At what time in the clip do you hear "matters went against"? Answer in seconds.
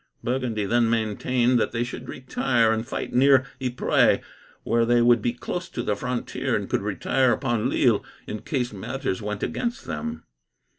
8.73-9.85